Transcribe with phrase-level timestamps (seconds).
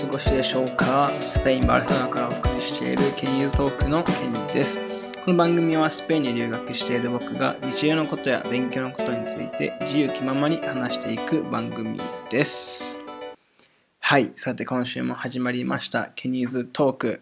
[0.00, 4.78] 過ごしでしょうかスペイン・バルセロナからお送りしているケニーズトークのケニーです。
[5.24, 13.00] この番組はスペインに留学している僕が日常のことや勉強のことについて自由気ままに話していく番組です。
[13.98, 17.20] はい、さて今週も始まりましたケニーズトーク。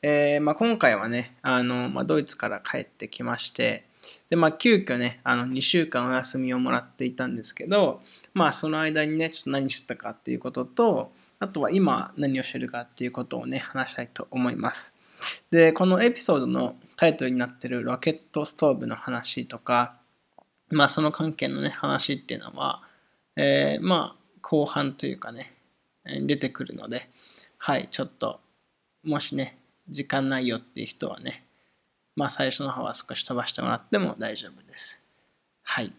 [0.00, 3.84] えーまあ、今回はね、あのまあ、ドイツから帰ってきまして、
[4.30, 8.00] で、まあ、急遽ね、あの2週間お休みをもらっていたんですけど、
[8.32, 14.94] まあ、その間にね、ちょっと何してたかっていうことと、あとは今何をしてるかっていうことをね、話したいと思います。
[15.50, 19.96] で、このエピソードのタイトルになってるロケットストーブの話とか、
[20.70, 22.82] まあ、その関係のね、話っていうのは、
[23.36, 25.52] えーまあ、後半というかね、
[26.04, 27.08] えー出てくるので、
[27.58, 28.40] はい、ちょっと、
[29.04, 31.44] もしね、時間ないよっていう人はね、
[32.16, 35.04] まあ最初の方は少し飛ばしてもらっても大丈夫です。
[35.62, 35.92] はい。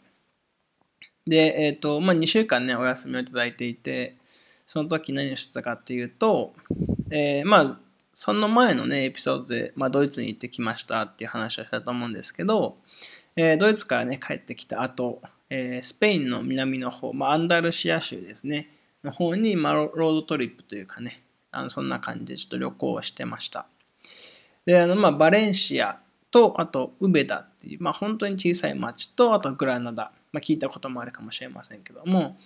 [1.25, 4.16] で、えっ、と、まあ2週間ね、お休みをいただいていて、
[4.67, 6.53] その時何をしてたかっていうと、
[7.09, 7.79] えーまあ、
[8.13, 12.77] その前のね、エピソードで、まあ、ドイツに行ってきましたっていう話をしたと思うんですけど、
[13.35, 18.69] えードイツからね、帰ってきた後、えースペインの南の方、まあ、アンダルシア州ですね、
[19.03, 23.67] の方に、まあ、ロードトリップというかね、あのそんな感じでちょっと旅行をしてました。
[24.65, 30.11] で、あの、まあ、バレンシアと、あと、ウベダっていう、まあ、本当に小さい町と、あと、グラナダ。
[30.33, 32.37] まあ、聞いたこともあるかもしれませんけども、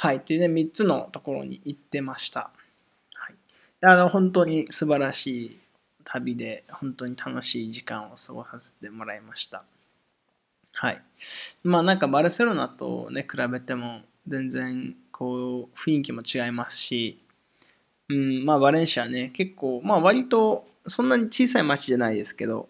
[0.00, 0.18] はい。
[0.18, 2.52] っていうね、3つのところに行ってました。
[3.14, 3.34] はい。
[3.82, 5.60] あの、本当に素晴らしい
[6.04, 9.64] 旅で、本当に楽しい時間を過ごさせてもらいました。
[10.72, 11.02] はい。
[11.64, 17.20] まあ、なんか、バルセロナとね、比べても、全然、こう、雰囲気も違いますし、
[18.08, 22.68] うん、まあ、バレンシアね、結構、まあ、割と、そんなに小さい町じゃないですけど、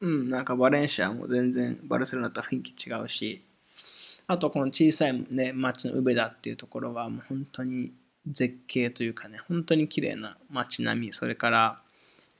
[0.00, 3.44] うん、なんかバレンシアも全然バルセロナと雰囲気違うし、
[4.26, 7.92] あとこの小さいね、町のウベダっていうところはもう本当に
[8.26, 11.80] 絶景というかね、本当に綺麗な街並み、それから、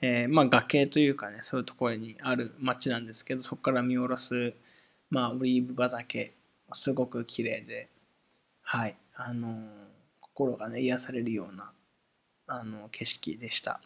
[0.01, 4.55] えーまあ崖というかね、そういうところにある町なんですけど、そこから見下ろす、
[5.11, 6.33] まあオリーブ畑、
[6.73, 7.89] すごく綺麗で、
[8.63, 9.83] はい、あのー
[10.21, 11.71] 心がね、癒されるような、
[12.47, 13.81] あの景色でした。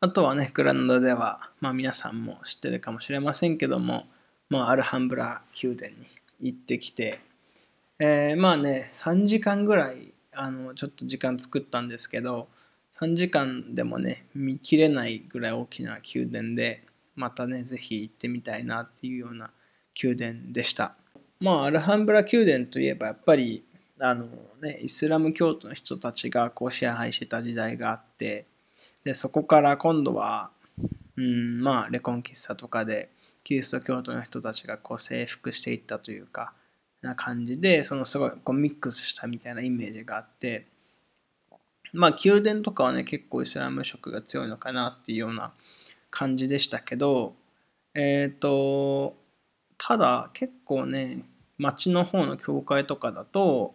[0.00, 4.06] あとはね、グラナダでは、まあ皆さんも知ってるかもしれませんけども、
[4.50, 6.06] まあアルハンブラ宮殿に
[6.44, 7.20] 行ってきて、
[7.98, 12.48] えーまあね、3時間ぐらい、あの、ちょっと時間作ったんですけど、
[12.98, 16.84] 3時間でもね、見切れないぐらい大きな宮殿で、
[17.16, 19.50] またね、ぜひ行ってみたいなっていうような
[20.00, 20.94] 宮殿でした。
[21.40, 23.64] まあ、アルハンブラ宮殿といえば、やっぱり、
[23.98, 24.26] あの
[24.60, 28.46] ね、イスラム教徒の人たちがこう支配してた時代があって、
[29.04, 30.50] でそこから今度は、
[31.16, 33.10] うん、まあレコンキスタとかで
[33.44, 36.52] キリスト教徒の人たちがこう征服していったというか
[37.02, 40.66] な感じでそのすごいこうミックスしたみたいなイメージがあって
[41.92, 45.52] まあ宮殿とかはね結構イスラム色が強いのかなっていうような
[46.10, 47.34] 感じでしたけど
[47.94, 49.14] えっ、と
[49.78, 51.22] ただ結構ね
[51.58, 53.74] 町の方の教会とかだと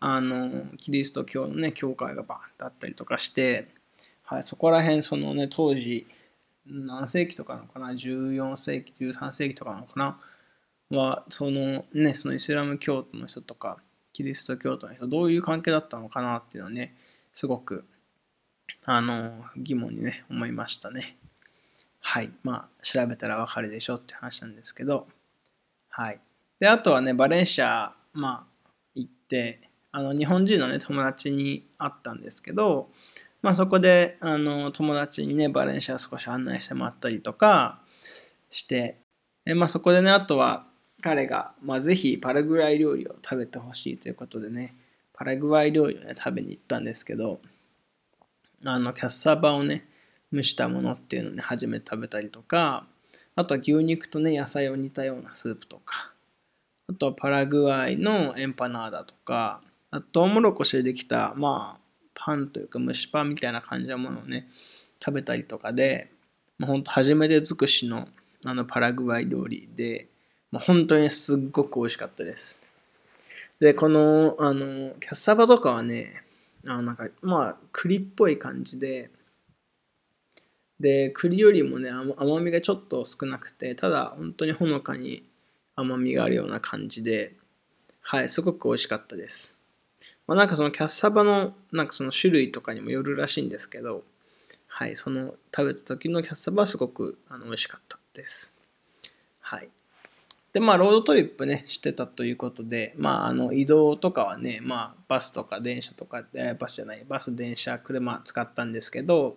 [0.00, 3.68] あのキリスト教のね教会がバーンってあったりとかして
[4.32, 6.06] はい、そこら辺、そのね、当時、
[6.66, 10.20] 何世紀とかなのかな、14世紀、13世紀とかなのかな、
[10.90, 13.78] は、そのね、そのイスラム教徒の人とか、
[14.12, 16.96] キリスト教徒の人、どういう関係だったのかなっていうのはね、
[17.32, 17.86] すごく、
[18.84, 21.16] あの、疑問にね、思いましたね。
[22.00, 25.06] はい、まあ、調べたらわかるでしょって話なんですけど、
[25.88, 26.20] はい。
[26.58, 29.60] で、あとはね、バレンシア、まあ、行って、
[29.92, 32.90] あの、日本人のね、友達に会ったんですけど、
[33.42, 37.80] まあ、そこであの友達にねバレンシア少し案内してもらったりとか
[38.50, 38.98] して
[39.44, 40.66] え、まあ、そこでねあとは
[41.02, 44.76] 彼が、まあ、ぜひパラグアイ料理を食べてほしいということでね
[45.12, 47.40] パラグアイ料理をね食べに行ったんですけど
[48.64, 49.88] あのキャッサバをね
[50.32, 52.86] 蒸したものっていうのをね初めて食べたりとか
[53.34, 56.12] あとは牛肉とね野菜を煮たようなスープとか
[56.88, 59.60] あとはパラグアイのエンパナーダとか
[59.90, 61.81] あとトウモロコシでできたまあ
[62.24, 64.46] パンというか蒸しパンみたいな感じのものをね
[65.04, 66.10] 食べたりとかで、
[66.58, 68.08] まあ、本当初めて尽くしの
[68.44, 70.08] あのパラグアイ料理で、
[70.50, 72.62] まあ、本当にすっごく美味しかったです。
[73.60, 76.22] でこのあのキャッサバとかはね
[76.66, 79.10] あなんかまあ栗っぽい感じで
[80.80, 85.24] で栗よりもね甘甘みがちょっと少なくてただ本当にほのかに
[85.76, 87.36] 甘みがあるような感じで
[88.00, 89.61] はいすごく美味しかったです。
[90.32, 94.02] まあ、なんかそのキャッサバのなんかその種類とかにもよるらしいんですけど、
[94.66, 98.54] はい、その食べた時のキャッサバはすごくあの美味しかったです。
[99.40, 99.68] はい。
[100.54, 109.36] で、まあ、ロードトリップね、してたということで、まあ、あの、移動とかはね、まあ、バスとか電車とか、えバスじゃない、バス、電車、車使ったんですけど、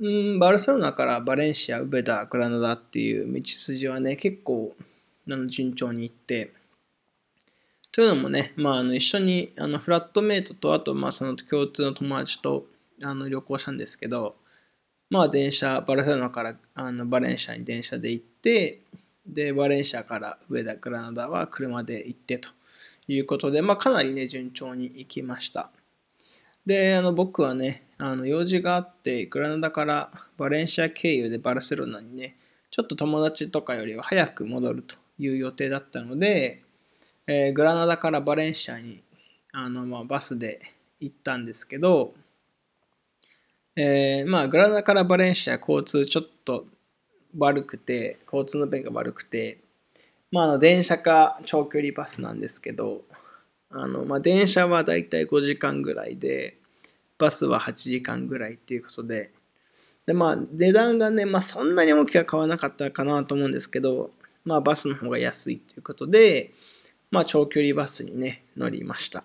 [0.00, 4.74] うん、バルセロナからバレンシア、ウベダ、グラナダっていう道筋はね、結構、
[5.28, 6.52] あの順調に行って、
[7.98, 12.64] というのもね、まあ、あの一緒にあのフラットメイトと、あと、まあ、その共通の友達と
[13.02, 14.36] あの旅行したんですけど、
[15.10, 18.82] まあ、電車、バルセロナからあのバレンシアに電車で行って、
[19.26, 22.50] で、バレンシアから上田グラナダは車で行ってと
[23.08, 25.72] いうことで、まあ、かなりね、順調に行きました。
[26.64, 32.36] で、あの僕はね、あの用事があって、グラナダからバレンシア経由でバルセロナにね、
[32.70, 36.62] ちょっと友達とかよりは早く戻るという予定だったので、
[37.30, 39.02] えー、グラナダからバレンシアに
[39.52, 40.62] あの、まあ、バスで
[40.98, 42.14] 行ったんですけど、
[43.76, 46.64] えー、まあ、グラナダからバレンシア交通ちょっと
[47.36, 49.58] 悪くて、交通の便が悪くて、
[50.32, 53.02] まあ、あの電車か長距離バスなんですけど、
[53.68, 56.56] あのまあ、電車はだいたい5時間ぐらいで、
[57.18, 59.32] バスは8時間ぐらいっていうことで、
[60.06, 64.12] でまあ、値段がね、まあ、そんなに大きくは買わなかったかなと思うんですけど、
[64.46, 66.54] まあ、バスの方が安いっていうことで、
[67.10, 69.24] まあ、長距離バスにね、乗りました。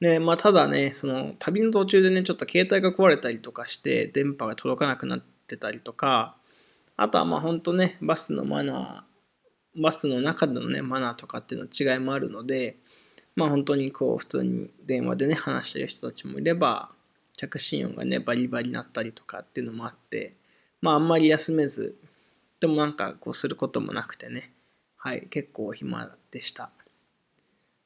[0.00, 6.36] で、まあ、ただね、その旅の途中でね、ちょっと携帯が壊れたりとかして、電波が届かなくなってたりとか、
[6.96, 12.76] あとはまあ本当ね、バスのマナー、バスの中でのね、マナーとかっていうの違いもあるので、
[13.36, 16.90] まあ本当にこう普通に電話でね、話してる人たちもいれば、
[17.36, 20.34] 着信音がね、バリバリになったりとかっていうのもあって、
[20.80, 21.96] まああんまり休めず、
[22.60, 24.52] でもなんかこうすることもなくてね、
[25.04, 26.70] はい、結構暇でした。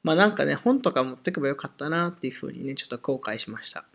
[0.03, 3.87] まあなんかね、本とか持ってけばよかったなっていうふうにね、ちょっと後悔しました。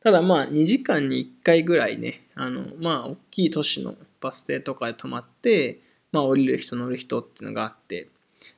[0.00, 5.80] ただまあ2時間に1回ぐらいね、あの、まあ大きい都市のバス停とかで泊まって、
[6.12, 8.10] まあ降りる人乗る人っていうのがあって、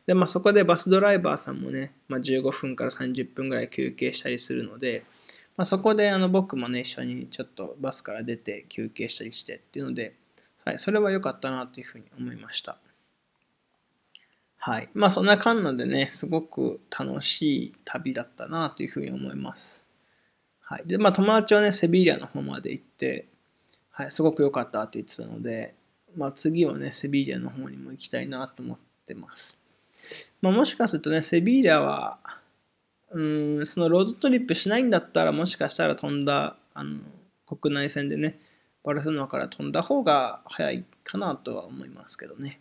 [0.07, 5.05] で、まあそこでバスドライバーさんもね、まあ15分から30分ぐらい休憩したりするので、
[5.57, 10.17] まあそこであの僕もね、一緒にちょっとバスから出て休憩したりしてっていうので、
[10.65, 12.79] はい、それは良かったなというふうに思いました。
[14.67, 14.89] はい。
[14.95, 19.87] まあそんな感じでね、すごく楽しい旅だったなというふうに思います。
[20.61, 20.83] はい。
[20.85, 23.29] で、まあ友達はね、セビリアの方まで行って、
[23.93, 25.77] はい、すごく良かったって言ってたので、
[26.17, 29.57] まあ次はね、セビリアの方にも行きたいなと思ってます。
[30.43, 32.19] まあもしかするとね、セビリアは、
[33.13, 33.23] う
[33.61, 36.99] ん、そのロードトリップしないんだったら、もしかしたら飛んだ、あの、
[37.47, 38.41] 国内線でね、
[38.83, 42.61] バルセロナから飛んだ方が早いかなとは思いますけどね。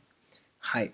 [0.59, 0.93] はい。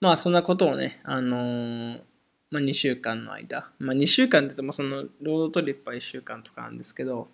[0.00, 2.02] まあそんなことをね、あのー、
[2.50, 7.28] まあ、2週間の間、まあ、2週間って言ってもそのロードトリップは1週間とかなんですけど、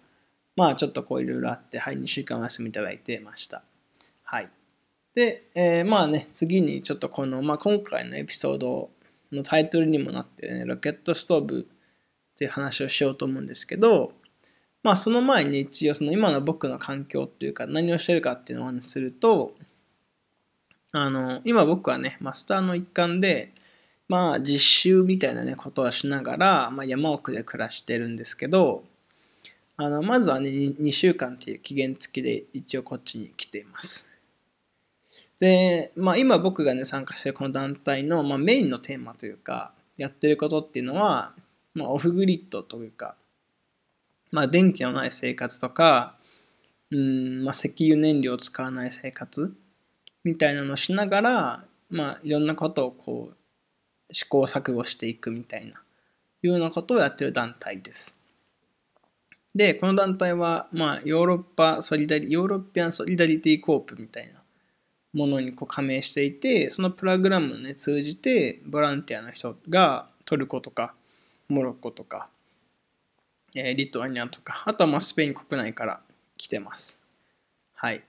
[0.57, 3.63] まあちょっとこういろいろあって、はい、2週間お休みいただいてました。
[4.23, 4.51] はい。
[5.15, 8.91] で、えー、まあね、次にちょっとこの、まあ今回のエピソード
[9.33, 14.13] のタイトルにもなってね、ロケットストーブっていう話をしようと思うんですけど、
[14.83, 19.55] まあその前に一応その今の僕の環境っていうか何をしてるかっていうのをお話しすると、
[20.97, 23.53] あの、今僕はね、マスターの一環で、
[24.07, 28.85] まあ実習みたいなね、ことはしながら、まあ、山奥で暮らしてるんですけど、
[29.77, 34.13] あの、まずはね、2週間っていう期限付きで一応こっちに来ています。
[35.41, 41.35] で、まあ今僕がね、参加してるこの団体の、まあ、メインのテーマというか、やってることっていうのは、
[41.75, 43.17] まあオフグリッドというか、
[44.31, 46.15] まあ電気のない生活とか、
[46.93, 49.57] うん、まあ石油燃料を使わない生活
[50.25, 55.85] みたいなのをしながら、まあ、いろんなことをこう試行錯誤していくみたいな
[56.43, 58.19] いうようなことをやってる団体です。
[59.55, 64.43] で、この団体は、まあ、ヨーロッパソリダリ、ヨーロッピアンソリダリティコープみたいな
[65.13, 70.95] ものにこう加盟していて、そのプログラムをね、通じて、ボランティアの人がトルコとか、
[71.49, 72.29] モロッコとか、
[73.55, 76.01] えー、リトアニアとか、あとはまあスペイン国内から
[76.37, 77.01] 来てます。
[77.75, 78.03] はい。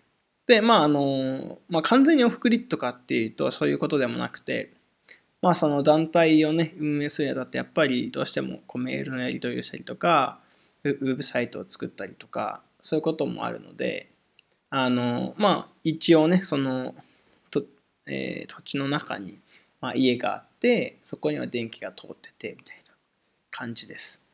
[0.48, 4.74] で、まあ、あの、まあ、完全にオフグリッドかっていうと、そういうことでもなくて、
[5.42, 10.40] まあ、その団体をね、運営するにあたって、やっぱりどうしてもこうメールのやり取りをしたりとか、
[10.84, 14.12] ウェブサイトを作ったりとか、そういうこともあるので、
[14.70, 16.96] あの、まあ、一応ね、その、
[17.50, 17.64] と
[18.08, 19.40] えー、土地の中に、
[19.82, 22.94] まあ、家があって、そこには電気が通ってて、みたいな
[23.52, 24.25] 感じです。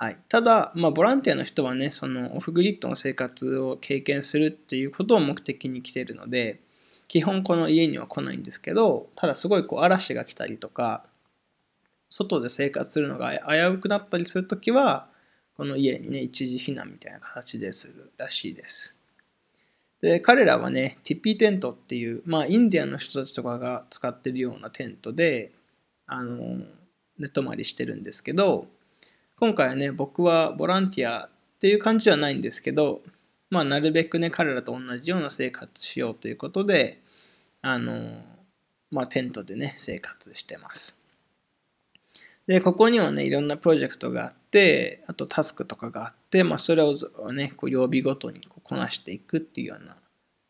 [0.00, 6.60] はい、ただ、まあ、ボランティアの人はねそのオフグリッドの生活を経験するっていうことを目的に来てるので
[7.08, 11.02] 基本この家には来ないんですけどただすごいこう嵐が来たりとか
[12.08, 15.08] 外で生活するのが危うくなったりするときは
[15.56, 18.98] この家にね一時避難みたいな形でするらしいです。
[20.00, 25.50] で、彼らはね、ティピーテントっていう、まあ、インディアンの人たちとかが使ってるようなテントで、
[26.06, 26.58] あの、
[27.18, 28.68] 寝泊まりしてるんですけど、
[29.40, 31.30] 今回はね、僕はボランティアっ
[31.60, 33.02] ていう感じではないんですけど、
[33.50, 37.00] まあ、なるべくね、彼らと同じような生活しようということで、
[37.62, 38.20] あの、
[38.90, 41.00] まあ、テントでね、生活してます。
[42.48, 46.92] で、ここにはね、いろんなプロジェクトがあって、あとタスクとかがあって、まあ、それを
[47.32, 49.98] ね、こう曜日ごとにこうこなしていくっていうような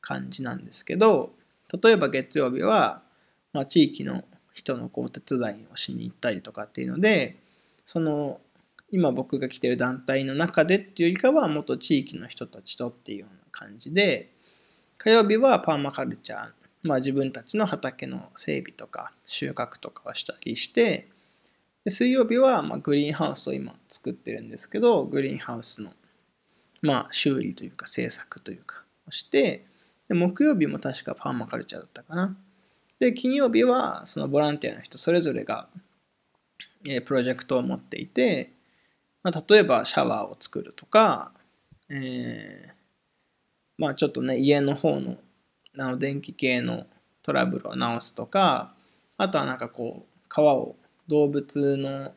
[0.01, 1.35] 感じなんですけど、
[1.83, 3.03] 例えば月曜日は、
[3.53, 7.37] まあ、地域の人のこう手伝いをしに行ったりとかっていうので、
[7.85, 8.41] その
[8.91, 14.33] 今僕が来てる団体の中でっていうよりかはもっと地域の人たちとっていうような感じで
[14.97, 16.49] 火曜日はパーマカルチャー、
[16.83, 21.09] まあ、自分たちの畑の整備とか収穫とかをしたりして
[21.85, 25.93] で水曜日はまあグリーンハウスを今作ってるんですけどグリーンハウスの
[26.83, 29.67] まあ修理というか制作というかをして
[30.09, 32.37] で木曜日も確かパーマカルチャーだったかな。
[32.99, 35.69] で金曜日はそのボランティアの人それぞれが
[37.05, 38.53] プロジェクトを持っていて
[39.29, 41.33] まあ、例えばシャワーを作るとか、
[41.91, 42.73] えー、
[43.77, 45.19] まあちょっとね、家の方の
[45.77, 46.87] あの電気系の
[47.23, 48.75] トラブルを直すとか、
[49.19, 50.77] あとはなんかこう、皮を
[51.09, 52.13] 動物の、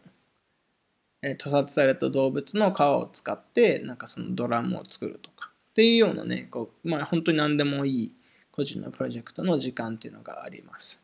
[1.22, 8.14] えー、屠殺された動物の皮を使って、なんかそのドラムを作るとか、っていうようなね、こうまあ本当に何でもいい
[8.52, 11.02] 個人のプロジェクトの時間っていうのがあります。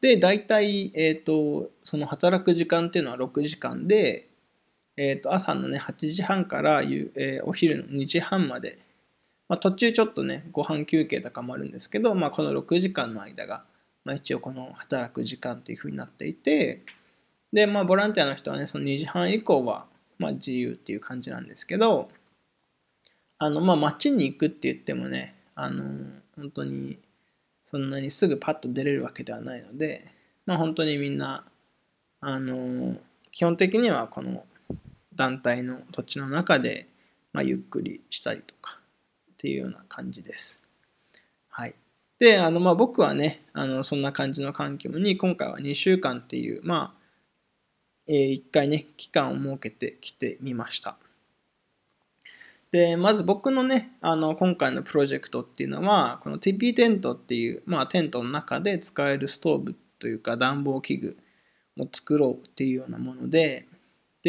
[0.00, 4.28] で、大体、えっ、ー、と、その働く時間っていうのは6時間で、
[4.96, 8.78] えー、と朝のね8時半から、えー、お昼の2時半まで、
[9.48, 13.64] まあ、途中ちょっとねご飯休憩とかもあるんですけど、まあ、この6時間の間が、
[14.04, 16.82] まあ、一応この働く時間っていうふうになっていて
[17.52, 19.86] でまあボランティアの人はねその2時半以降は、
[20.18, 22.08] まあ、自由っていう感じなんですけど
[23.38, 25.82] あのまあ街に行くって言ってもねあの
[26.36, 26.98] 本当に
[27.64, 30.08] そんなにすぐパッと出れるわけではないので
[30.46, 31.44] まあ本当にみんな
[32.20, 32.96] あの
[33.32, 34.44] 基本的にはこの
[35.16, 36.88] 団体の土地の中で、
[37.32, 38.78] まあ、ゆっくりしたりとか
[39.32, 40.62] っていうような感じです。
[41.48, 41.74] はい。
[42.18, 47.04] で、あの、まあ、僕はね、あの、そんな感じの環境に、今回は2週間っていう、まあ、
[48.06, 50.96] えー、1回ね、期間を設けてきてみました。
[52.70, 61.16] で、まず僕のね、あの、今回のプロジェクトっていうのは、この TP テントっていう、まあ、テントの中で使えるストーブというか暖房器具
[61.78, 63.73] を作ろうっていうようなもので、で、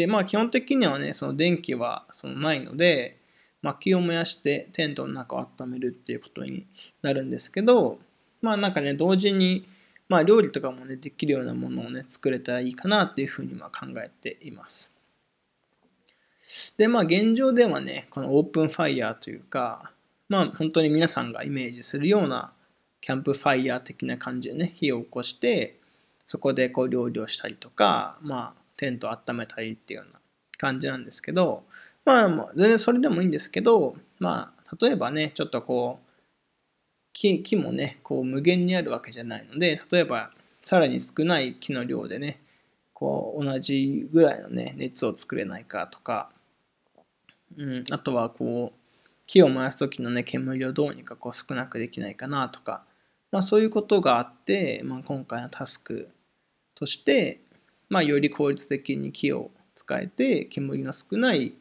[0.06, 3.18] まあ基本的にはね、その電気はそのないので、
[3.62, 6.66] 薪を燃やしてテントの中を温めるっていうことに
[7.02, 7.98] なるんですけど、
[8.42, 9.66] まあなんかね、同時に、
[10.08, 14.92] まあ料理とかもね、できるようなものをね、作れたらいいかなっていうふうには考えています。
[16.76, 19.92] で、まあ現状ではね、このオープンファイヤーというか、
[20.28, 22.52] まあ本当に皆さんがイメージするような
[23.00, 25.80] キャンプファイヤー的な感じでね、火を起こして、
[26.26, 30.20] そこでこう料理をしたりとか、まあテント温めたりっていうような
[30.58, 31.64] 感じなんですけど、
[32.04, 36.06] まあ、全然それでもいいんですけど、まあ、例えばね、ちょっとこう、
[37.12, 40.30] 木木もね、こう無限にあるわけじゃないので、例えば、
[40.60, 42.40] さらに少ない木の量でね、
[42.92, 46.30] こう、同じぐらいのね、熱を作れないかとか、
[47.56, 48.86] うん、あとはこう、
[49.26, 52.84] 木を燃やす時のね、煙をどうにかこう少なくできないかなとか、
[53.32, 56.08] まあそういうことがあって、まあ今回のタスク
[56.74, 57.40] として、
[57.88, 61.54] まあ、より効率的に木を使えて煙の少ない、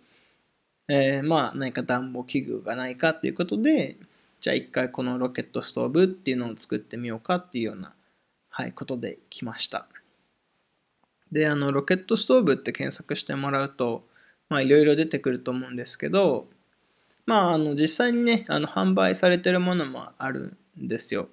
[0.87, 3.97] えー、まあ何か暖房器具がないかっていうことで
[4.41, 7.93] じゃあ一回このロケットストーブっていうのを作ってみようかっていうような、
[8.49, 9.87] はい、ことで来ました。
[11.31, 14.05] であのロケットストーブって検索してもらうと
[14.51, 16.47] いろいろ出てくると思うんですけど
[17.25, 21.27] まああの実際にねあの販売されてるものもあるんですよ。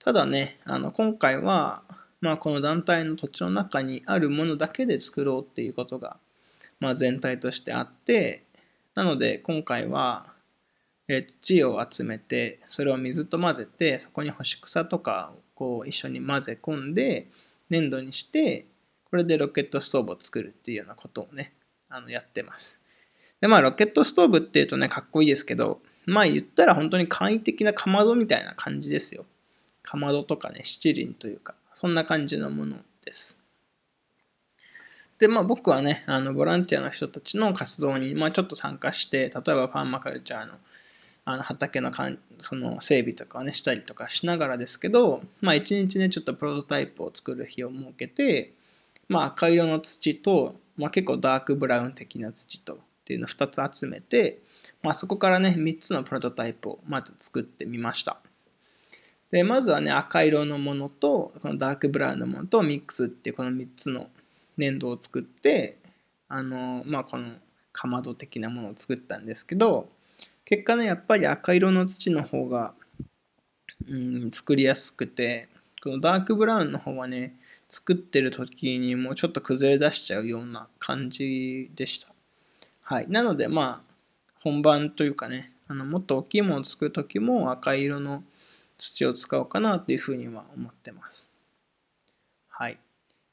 [0.00, 1.82] ただねあの今回は
[2.22, 6.16] まあ、この団体の土地の中にあるものだけで作ろうっていうことが、
[6.78, 8.44] まあ、全体としてあって
[8.94, 10.26] なので今回は、
[11.08, 17.26] え土を集めてそれを水と混ぜてそこに干し草とかをこう一緒に混ぜ込んで
[17.70, 18.66] 粘土にして
[19.10, 21.54] これでロケットストーブを作るっていうようなことをね
[21.88, 22.80] あのやってます。
[23.40, 29.26] でまあロケットストーブっていうとねかっこいいですけどまあ言ったら本当に簡易的なかまどみたいな感じですよ。
[29.82, 31.56] かまどとかね七輪というか。
[31.74, 33.38] そんな感じのものです。
[35.18, 40.54] で、まあ僕はね、あのボランティアの人たちの活動に、まあ、ちょっと参加して、例えばパーマカルチャーの
[41.24, 48.52] あの畑のかんその整備とかをね、したりとかしながらですけど、まあ一日ね、ちょっとプロトタイプを作る日を設けて、
[49.08, 54.38] まあ赤色の土と、まあ結構ダークブラウン的な土と、っていうのを2つ集めて、
[54.82, 58.18] まあ、そこからね、3つのプロトタイプをまず作ってみました。
[59.32, 64.08] で、まずはね、赤色のものと、このダークブラウンのものとミックスっていうこの3つの
[64.58, 65.78] 粘土を作って、
[66.28, 67.32] あの、まあ、この
[67.72, 69.88] かまど的なものを作ったんですけど、
[70.44, 72.74] 結果ね、やっぱり赤色の土の方が、
[73.88, 75.48] うん、作りやすくて、
[75.82, 77.34] このダークブラウンの方はね、
[77.70, 82.12] 作ってる時にもうちょっと崩れ出しちゃうような感じでした。
[82.82, 83.08] はい。
[83.08, 83.92] なので、まあ、
[84.40, 88.22] 本番というかね、あのもっと大きいものを作る時も赤色の
[88.82, 91.30] 土を使おうかなというふうには思ってます。
[92.48, 92.78] はい。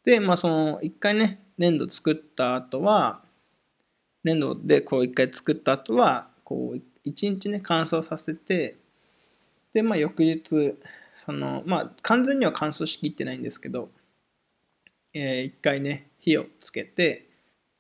[0.04, 3.22] で、まあその一回ね、粘土作った後は、
[4.24, 8.78] 粘土でこう一回作った後は、こう一日ね、乾燥させて、
[9.74, 10.76] で、まあ翌日、
[11.16, 13.90] その、まあ完全には乾燥しきってないんですけど、
[15.14, 17.28] えー、一回ね、火をつけて、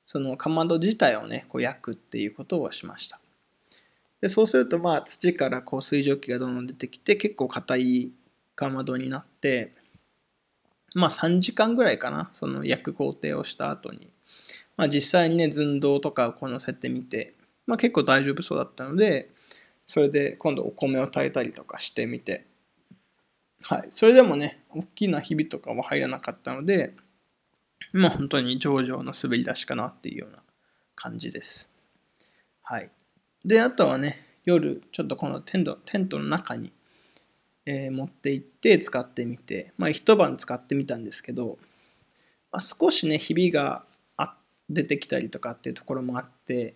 [0.06, 3.20] そのかまど自体をね、こう焼くっていうことをしました。
[4.22, 8.12] でそうするとまあ土からこう水蒸気がどんどん出てきて結構硬い
[8.56, 9.74] かまどになって
[10.94, 14.12] まあ3時間ぐらいかなその焼く工程をした後に。
[14.78, 17.36] まあ実際にね寸胴とかをこう乗せてみて
[17.68, 19.30] まあ結構大丈夫そうだったので
[19.86, 22.46] それで今度お米を炊いたりとかしてみて。
[23.62, 23.88] はい。
[23.90, 26.94] それでもね大きなひびとかは入らなかったので
[27.92, 30.42] まあ本当に上々の滑り出しかなっていうような
[30.96, 31.70] 感じです。
[32.62, 32.90] はい。
[33.46, 36.72] で、あとはね、夜、ちょっとこのテントテントの中に、
[37.65, 41.58] えー、持って行って使ってみて、まあ一晩使ってみたんですけど、
[42.51, 43.84] まあ、少しね、ひびが
[44.69, 46.75] 出てきたりとかっていうところもあって、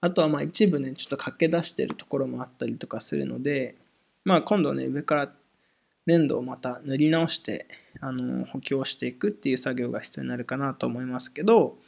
[0.00, 3.76] あとはまあ一部ね、ちょっと駆け出してるところもあったりとかするので、
[4.24, 5.32] まあ今度ね、上から
[6.06, 7.66] 粘土をまた塗り直して、
[8.00, 11.78] あの補強していくっていう作業が必要になるかなと思いますけど、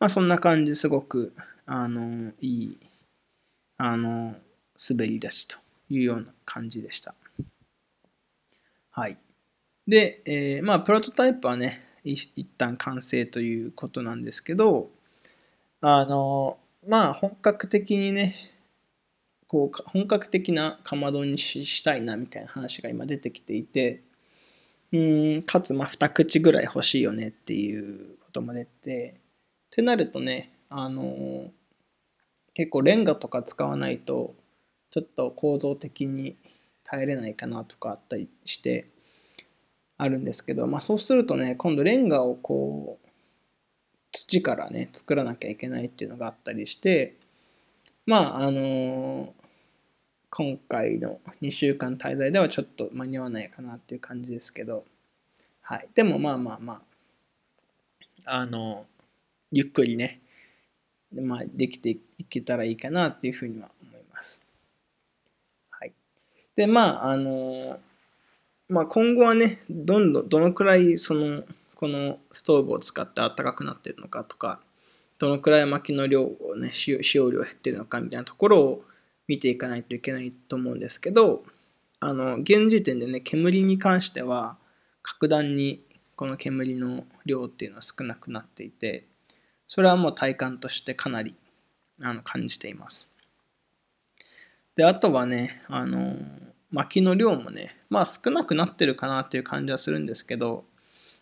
[0.00, 1.32] まあそんな感じすごく、
[1.64, 2.78] あのいい
[3.84, 4.36] あの
[4.88, 5.56] 滑り出しと
[5.90, 7.16] いうような感じでした。
[8.92, 9.18] はい。
[9.88, 14.88] で、えー、まあ、プロトタイプはね、一旦完成ということなんですけど、
[15.80, 18.36] あの、まあ、本格的にね、
[19.48, 24.04] こう、本格的なかまどにしたいなみたいな話が今出てきていて、
[24.92, 31.50] うん、かつ、まあ、二口ぐらい欲しいよねっていうことも出て、ってなるとね、あの、
[32.54, 34.34] 結構レンガとか使わないと
[34.90, 36.36] ちょっと構造的に
[36.84, 38.90] 耐えれないかなとかあったりして
[39.96, 43.08] あるんですけど、まあ、そうするとね今度レンガをこう
[44.12, 47.16] 土からね作らなきゃいけないっていうのがあったりして
[48.04, 49.30] まああのー、
[50.30, 54.84] 今回の2週間滞在ではちょっと間に合わないかなっていう感じですけど
[55.62, 55.88] はい。
[55.94, 56.82] でもまあまあま
[58.26, 58.84] ああの
[59.52, 60.21] ゆっくりね
[61.20, 64.40] まあ、できていけたらいいかなっていうふうには思います。
[65.70, 65.92] はい。
[66.54, 67.78] で、まあ、あの、
[68.68, 71.44] まあ、今後はね、どんどん、どのくらい、その、
[71.74, 74.60] このストーブを使って暖かくなってるのかとか、
[75.18, 78.84] どのくらい薪の量をね、使用量減ってるのかみたいなところを
[79.28, 81.44] 見ていかないといけないと思うんですけど、
[82.00, 84.56] あの、現時点でね、煙に関しては、
[85.02, 85.82] 格段に
[86.16, 89.06] この煙の量っていうのは少なくなっていて、
[89.74, 91.34] それはもう体感としてかなり
[92.02, 93.10] あの感じています。
[94.76, 96.14] で、あとはね、あの、
[96.70, 100.66] 薪の量もね、まあ少なくなってるかなっていう感じはするんですけど、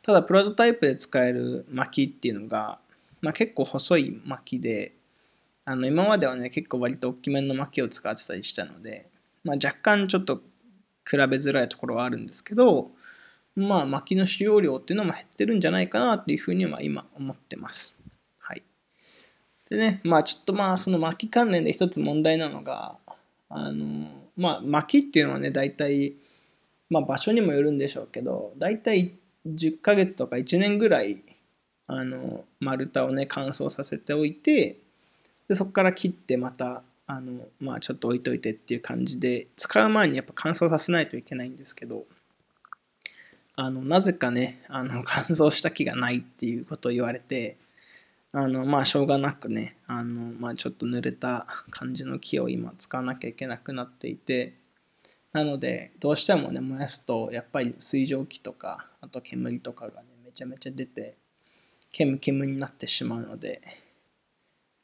[0.02, 2.80] ただプロトタイプで使える薪っていうのが、
[3.20, 4.96] まあ、結構細い薪で、
[5.64, 9.08] あの今まではね、結構割と大きめの薪を使ってたりしたので、
[9.44, 10.42] まあ、若干ちょっと
[11.08, 12.90] 比べづらいところはあるんですけど、
[13.54, 17.99] まあ薪の使用量っていうのも減ってるんじゃないかなっていうふうには今思ってます。
[19.70, 22.96] でね、まあちょっとまあその薪関連で一つ問題なのが、
[23.48, 26.14] あの、まあ薪っていうのはね、大体、
[26.90, 29.14] まあ場所にもよるんでしょうけど、大体
[29.46, 31.22] 10ヶ月とか1年ぐらい、
[31.86, 34.76] あの、丸太をね、乾燥させておいて、
[35.48, 42.06] でそこから切ってまた、あの、まあちょっと置いといてっていう感じで、使う前にやっぱ乾燥させないといけないんですけど、
[43.54, 47.56] あの、なぜかね、あの、 乾燥した木がないっていうことを言われて、
[48.32, 54.54] あの、まあ、しょうがなくね、あの、まあ、ちょっと濡れた感じの木を今使わなきゃいけなくなっていて、
[55.32, 61.16] なので、どうしてもね、燃やすと、やっぱり水蒸気とか、あと煙とかがね、めちゃめちゃ出て、
[61.92, 63.62] 煙煙になってしまうので、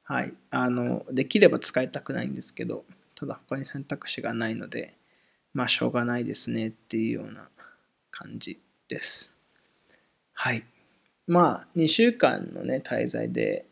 [0.02, 4.94] はい、あの、できれば使いたくないんですけど、ただ他に選択肢がないので、
[5.54, 7.48] まあ、しょうがないですねっていうような
[8.10, 9.34] 感じです。
[10.34, 10.64] はい。
[11.26, 13.66] まあ、2週間のね、滞在で、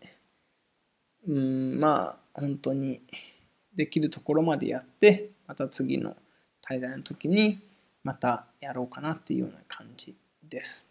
[1.26, 3.00] うん、まあ、本当に
[3.74, 6.16] できるところまでやってまた次の
[6.68, 7.58] 滞在の時に
[8.02, 10.14] またやろうかなっていうような感じ
[10.48, 10.86] です。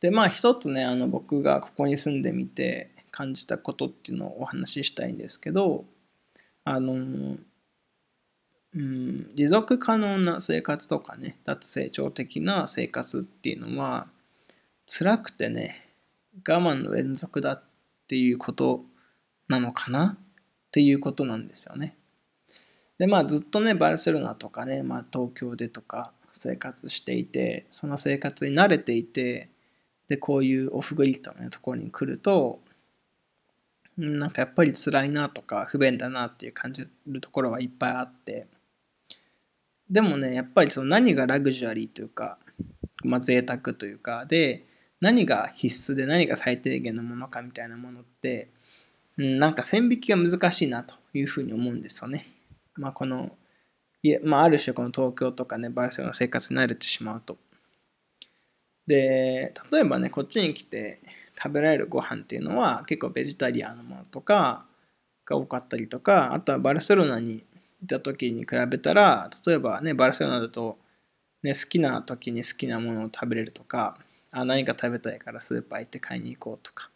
[0.00, 5.84] でまあ一つねあの僕がここに住んでみて感じたことっていうのをお話ししたいんですけど
[6.64, 6.94] あの
[8.74, 14.06] うん持続可能な生活とかね脱成長的な生活っていうのは
[14.92, 15.86] 辛くてね
[16.48, 17.62] 我慢の連続だっ
[18.08, 18.82] ていうこと
[19.48, 20.18] なのかなっ
[20.72, 21.96] ていうことなんですよね。
[22.98, 29.50] でまあずっとねバルセロナとかね、まあ、東京でとか生活していてその生活に慣れていて
[30.08, 32.60] でこういうオフグリッドの、ところに来ると
[33.96, 38.48] なんかやっぱり辛いなとか不便だなっていう感じるところはいっぱいあって
[39.88, 42.38] でもねやっぱりその何がラグジュアリーというか、
[43.04, 44.66] まあ、贅沢というかで
[45.00, 48.48] 何が必須で何が最低限のものかみたいなものって
[49.16, 52.26] うんなんか線引きが難しいなというふうに思うんですよね。
[52.76, 53.36] まあ、この、
[54.02, 57.36] いまあ、ある種この東京とかね、バイセロの生活に慣れてしまうと。
[58.86, 61.00] で、例えばね、こっちに来て
[61.36, 64.64] 食べられるご飯っていうのは結構ベジタリアンのものとか
[65.26, 67.44] が多かったりとか、あとはバルセロナに
[67.82, 70.78] いた時に比べたら、例えばね、バルセロナだと、
[71.42, 73.98] ね、好きな時に好きなものを食べれるとか、
[74.32, 76.90] あ何か食べたいからスーパー行って買いに行こうとか。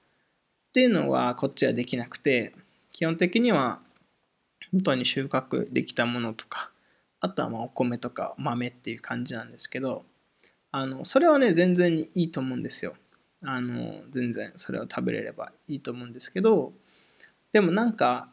[0.69, 2.53] っていうのはこっちはできなくて
[2.91, 3.79] 基本的には
[4.73, 6.71] 本当に収穫できたものとか
[7.21, 10.05] あとはまお米とか豆っていう感じなんですけど
[10.73, 12.95] あのそれはね全然いいと思うんですよ
[13.45, 16.73] あの全然それを食べれればいいと思うんですけど
[17.53, 18.29] でもなんか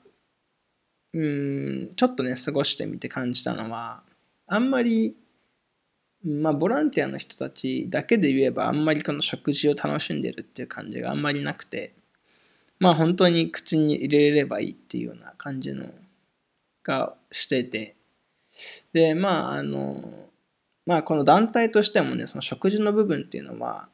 [1.13, 4.01] うんちょっとね過ごしてみて感じたのは
[4.47, 5.15] あんまり
[6.23, 11.93] まあボランティアの人たちだけで言えばあんまりこの食事を楽しんでるっていう感じがあんまりなくて
[12.79, 15.89] まあ本当に口に入れればいいっていうような感じの
[16.83, 17.95] がしてて
[18.93, 20.03] でまああの
[20.85, 23.87] まあこの団体としてもねその食事の部分っていうのは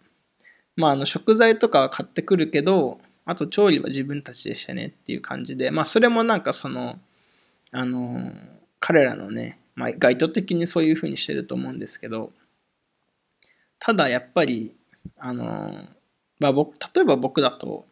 [0.76, 7.00] まああの食材とかは買ってくるけどあと調理は自分たちでしてねっていう感じでまあそれもなんかその
[7.72, 8.32] あの
[8.80, 12.34] 彼らのね、まあ、意図的にそういうふうにしてると思うんですけど
[13.78, 14.76] ただやっぱり
[15.18, 15.86] あの、
[16.40, 17.86] まあ、僕例えば僕だと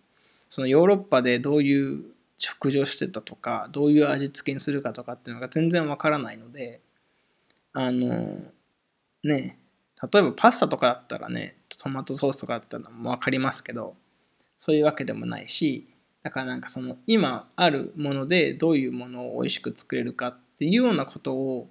[0.50, 2.06] そのヨーロッパでどういう
[2.40, 6.82] 食事をしてたとかどういう味付けにするかとかっていうのが全然わからないので
[7.74, 8.40] あの
[9.24, 9.60] ね
[10.12, 13.96] 例えばパスタとかだったらねトマトソースとかだったらも分かりますけど
[14.58, 15.88] そういうわけでもないし
[16.24, 21.70] だからなんかその今あるものでどういうものを美味しく作れるかっていうようなことを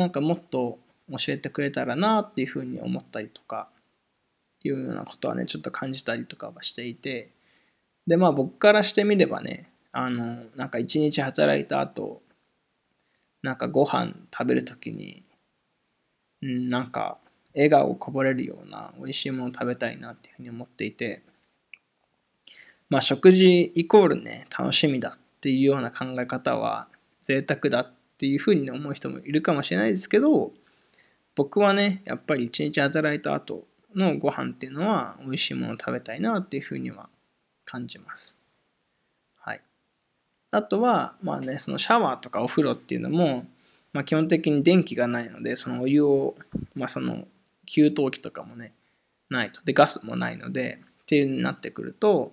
[0.00, 0.78] なんかもっと
[1.10, 3.68] 教えてくれたらなっていうふうに思ったりとか
[4.64, 7.28] いうようなことはねちょっと感じたりとかはしていて
[8.06, 12.22] でまあ僕からしてみればねあのなんか一日働いた後
[13.42, 15.22] なんかご飯食べる時に、
[16.46, 17.18] ん、なんか
[17.54, 21.20] 笑顔こぼれるような美味しいもの食べたいなっていうふうに思っていて
[22.88, 26.88] まあ食事イコールね楽しみだっていうような考え方は
[27.20, 30.52] 贅沢だっていうふうに思う人もいるかもしれないですけど
[31.34, 33.64] 僕はねやっぱり一日働いた後
[33.96, 37.08] のご飯っていうのは美味しいものを食べたいなっていうふうには
[37.64, 38.36] 感じます。
[39.36, 39.62] はい。
[40.50, 43.46] あとは、まあね、そのシャワーとかお風呂っていうのも、
[43.92, 46.36] まあ、基本的に電気がないので、そのお湯を、
[46.74, 47.26] まあ、その
[47.66, 48.74] 給湯器とかもね、
[49.28, 49.60] ないと。
[49.64, 52.32] で、ガスもないので、っていうになってくると、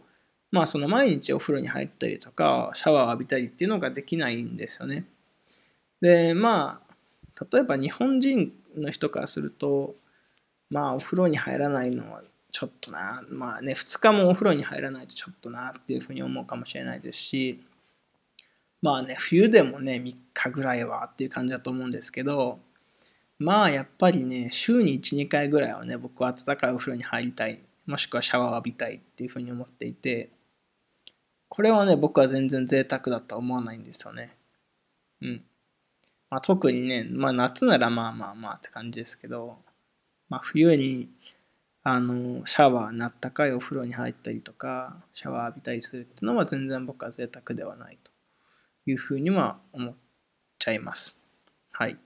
[0.51, 5.05] まあその毎日お風呂に入ったりとか、シャワーを浴びたりっていうのができないんですよね。
[6.01, 9.95] で、まあ、例えば日本人の人からすると、
[10.69, 17.63] まあお風呂に入らないのはちょっとな、まあね、2日もお風呂に入らないとちょっとなっていうふうに思うかもしれないですし、
[18.81, 22.59] まあね、冬でもね、3日ぐらいはっていう感じだと思うんですけど、
[23.39, 30.31] まあやっぱりね、週に1、2回ぐらいはね、僕は暖かいお風呂に入りたい、もしくはシャワーを浴びたいっていうふうに思っていて、
[31.49, 34.35] これはね、僕は全然贅沢だとは思わないんですよね。
[35.21, 35.43] うん。
[36.29, 39.57] まあ特にね、まあ夏ならまあまあまあって感じですけど、
[40.29, 41.09] まあ冬に
[41.83, 48.11] あのシャワーなったかいお風呂に入ったりとかシャワー浴びたりするっていうのは全然僕は贅沢ではないと
[48.85, 49.95] いうふうには思っ
[50.59, 51.17] ちゃいます。
[51.71, 51.97] はい。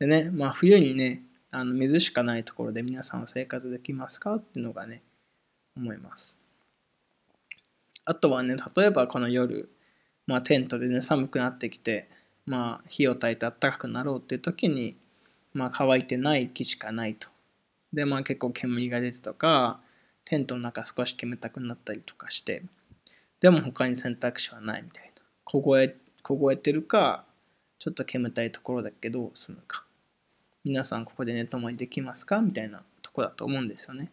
[0.00, 5.02] でねまあ冬にねあの水しかないところで皆さんは生活できますかっていうのがね
[5.76, 6.36] 思います。
[8.04, 9.70] あとはね例えばこの夜、
[10.26, 12.08] まあ、テントでね寒くなってきて
[12.46, 14.96] まあ火を焚いて暖かくなろうっていう時に
[15.52, 17.28] まあ乾いてない木しかないと。
[17.92, 19.80] で、まあ結構煙が出てとか、
[20.24, 22.64] テントの中少し煙たくなったりとかして、
[23.40, 25.22] でも他に選択肢はないみたいな。
[25.44, 27.24] 凍え凍えてるか
[27.78, 29.84] ちょっと煙たいところだけど住むか。
[30.64, 32.40] 皆さんここで寝泊まりできますか？
[32.40, 34.10] みたいなとこだと思うんですよね。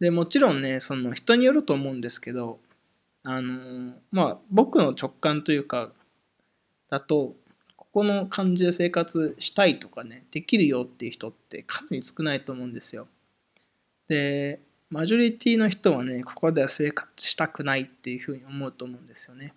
[0.00, 2.58] でもちろんねその人によると思うんですけど
[3.22, 5.92] あのまあ僕の直感というか
[6.88, 7.34] だと
[7.76, 13.08] ここの感じで生活したいとかねできるよっていう人ってかなり少ないと思うんですよ。
[14.08, 19.52] でマジョリティの人はねここでは生活したくないっていうふうに思うと思うんですよね。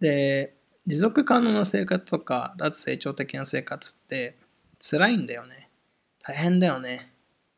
[0.00, 0.54] で
[0.86, 4.36] 持続可能な生活とか脱成長的な生活って
[4.80, 5.68] 辛いんだよね。
[6.20, 7.12] 大変だよね。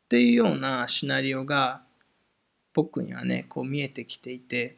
[0.05, 1.81] っていうようなシナリオが
[2.73, 4.77] 僕にはねこう見えてきていて。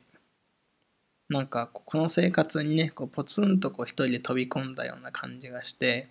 [1.30, 6.10] なんかこの生活にねこうポツンとこう一人で飛び込んだような感じがして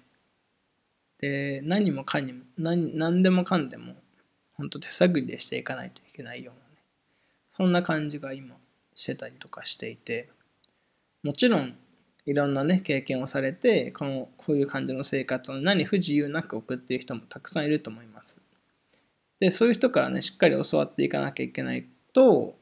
[1.20, 3.94] で何もかにも何何でもかんでも
[4.54, 6.82] 本当手探りでしていかないといけないようなね
[7.48, 8.56] そんな感じが今
[8.94, 10.28] してたりとかしていて
[11.22, 11.76] もちろん
[12.26, 18.40] いろんなね経験をされてこのこういう感じの生活を何不自由なく送っている人もたくさんいると思います。
[19.38, 22.56] でそういう人からねしっかり教わっていかなきゃいけないと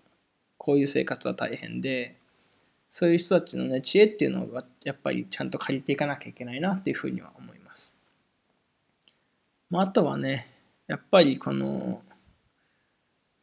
[0.59, 2.17] こういう生活は大変で
[2.88, 7.97] そういう人たちのね知恵っていうのはやっぱりちゃんと借りていかなきゃいけないなっていうふうには思います、
[9.70, 10.49] まあ、あとはね
[10.87, 12.03] やっぱりこの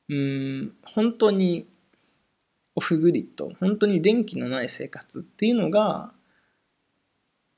[0.10, 1.67] うん本当に
[2.75, 6.13] オフグリッド本当に電気のない生活っていうのが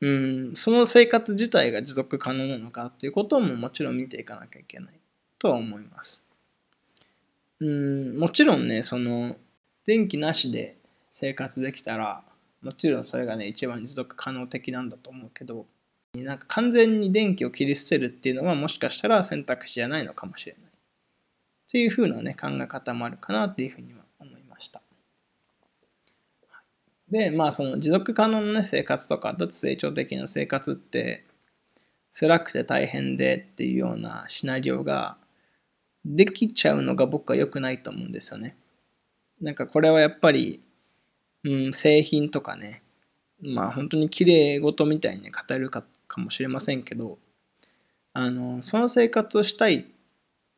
[0.02, 5.00] うんその生活自体が持続可能なのかっていうことももちろん見ていかなきゃいけない
[5.40, 6.24] とは思います。
[7.60, 9.38] うんもちろんねその
[9.86, 10.78] 電気なしで
[11.16, 12.24] 生活できたら
[12.64, 15.68] もちろんそれがね一番持続可能的なんだと思うけど
[16.16, 20.70] なんか完全に電気を切り捨てるっていうのはもしかしたら選択肢じゃないのかもしれないっ
[21.72, 24.82] ていう風なね考え方もあるかなっていうふうには思いました
[27.12, 31.26] でまあその持続可能な、ね、生活とか脱成長的な生活って
[32.10, 35.18] 辛くて大変でっていうようなシナリオが
[36.06, 38.58] できちゃうのが僕は良くないと思うんですよね。
[39.40, 40.64] なんかこれはやっぱり、
[41.44, 42.82] うん、製品とかね、
[43.42, 47.20] まあ本当に綺麗事みたいに、語るかかもしれませんけど、
[48.14, 49.86] あの、その生活をしたいっ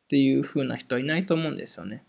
[0.08, 2.04] ていう風な人はいないと思うんですよね。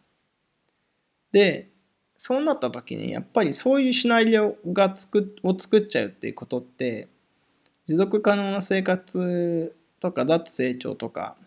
[1.31, 1.69] で、
[2.17, 7.07] そうなった時にやっぱりそういうシナリオが作を作っちゃうっていうことって
[7.85, 11.37] 持続可能な生活とか脱成長とか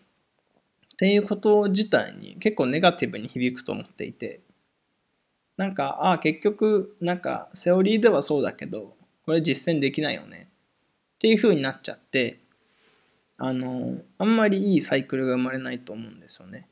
[0.93, 4.39] っていうこと自体に結構ネガティブに響くと思っていて
[5.61, 8.95] なんかああ結局なんかセオリーではそうだけど
[9.27, 10.49] これ実践できないよね。
[11.15, 12.39] っていう風になっちゃって
[13.37, 16.67] あのあんまりいいサイクルが生まれないと思うんですよね。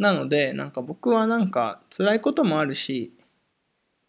[0.00, 3.12] なのでなんか僕はなんか辛いこともあるし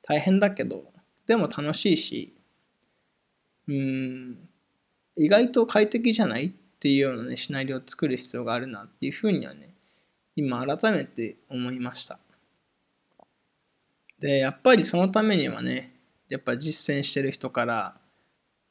[0.01, 0.83] 大変だけど
[1.27, 2.33] でも楽しいし
[3.67, 4.39] うん
[5.15, 6.47] 意外と快適じゃない？
[6.47, 9.69] っていうようなね、シナリオを作る必要があるなっていうふうにはね、
[10.35, 12.17] 今改めて思いました。
[14.19, 15.93] で、やっぱりそのためにはね、
[16.29, 17.97] やっぱ実践してる人から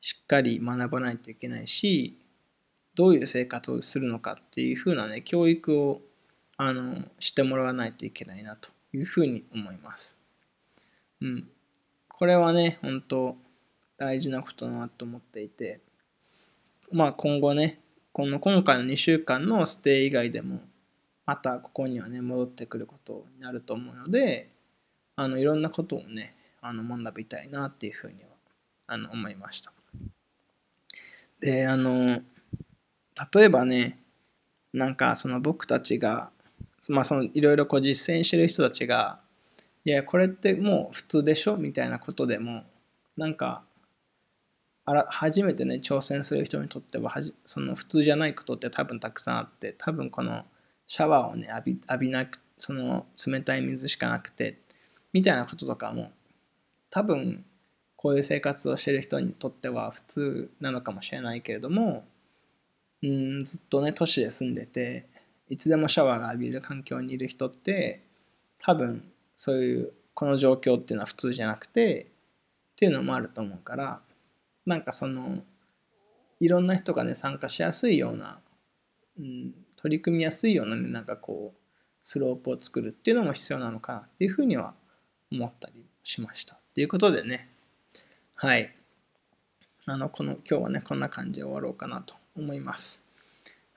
[0.01, 2.19] しっかり学ばないといけないし、
[2.95, 6.01] どういう生活をするのかっていうふうなね、教育を
[6.57, 10.17] あのしてもらわないといけないなというふうに思います。
[11.21, 11.49] うん。
[12.09, 13.37] これはね、本当
[13.97, 15.81] 大事なことだなと思っていて、
[16.93, 17.81] まあ今後ね、
[18.15, 20.61] この今回の2週間のステイ以外でも
[21.27, 24.54] またここにはね戻ってくることになると思うので
[25.17, 28.31] あのいろんなことをねあの学びたいなっていうふうには
[28.87, 29.73] あの思いました。
[31.41, 32.21] であの
[33.35, 33.99] 例えばね
[34.73, 36.31] なんかその僕たちが
[36.89, 39.21] まあそのいろいろこう実践してる人たちが
[39.85, 41.57] いやこれってもう普通でしょ？
[41.57, 42.65] みたいなことでも
[43.17, 43.63] なんか
[44.87, 50.45] あら初めてね挑戦する人にとってははじその普通じゃないことって多分たくさんあって多分この
[50.87, 54.59] シャワーをね浴び浴びなくその冷たい水しかなくて
[55.15, 56.11] みたいなこととかも
[56.91, 57.47] 多分
[57.97, 62.05] こういう生活をしてる人にとっては普通なのかもしれないけれども
[63.03, 65.07] うんずっとね都市で住んでて
[65.49, 68.03] いつでもシャワーが浴びる環境にいる人って
[68.61, 69.05] 多分
[69.37, 72.11] そういうこの状況っていうのは普通じゃなくて
[72.73, 74.01] っていうのもあると思うから
[74.67, 75.39] なんかその
[76.41, 78.41] いろんな人がね参加しやすいような、
[79.19, 81.59] うん、取り組みやすいようなねなんかこう
[82.03, 84.75] スロープを作るっていうのも必要なのかなっていうふうには
[85.35, 86.59] 思ったりしました。
[86.75, 87.49] ということでね
[88.35, 88.75] はい
[89.87, 93.05] あのこの今日はねこんな感じで終わろうかなと思います。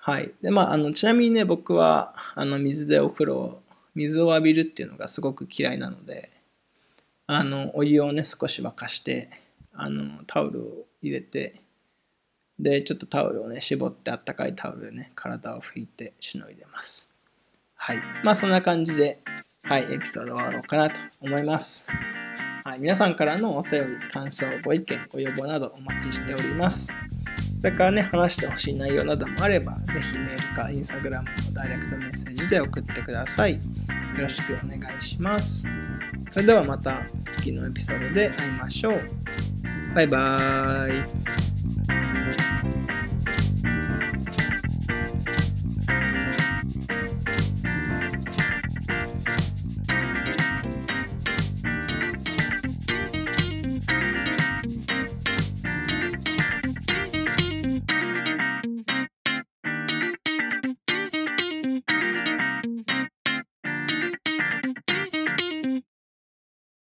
[0.08, 0.32] はい。
[0.41, 3.62] で、まあ、あの、ちなみにね、僕は、あの、水でお風呂、
[3.93, 6.30] 水を浴びるっていうのがすごく嫌いなので、
[7.26, 9.30] あの、お湯をね、少し沸かして、
[9.74, 11.62] あの、タオルを入れて、
[12.58, 17.13] で、ちょっとタオルをね、絞ってあったかいタオルでね、体を拭いてしのいでます。
[17.78, 18.00] はい。
[18.24, 19.20] まあそんな感じで、
[19.63, 21.88] はい、エピソード終わろうかなと思います。
[22.63, 26.92] はい、皆さんからのお便り、感想、ご意見、ご要望などお待ちしております。
[27.60, 33.56] それからね、話してほしい内容などもあれば、ぜひメールか Instagram のダイレクトメッセージで送ってください。
[33.56, 33.62] よ
[34.18, 35.68] ろしくお願いします。
[36.28, 39.02] それではまた次のエピソードで会いましょう。
[39.96, 41.04] バイバー
[43.44, 43.46] イ。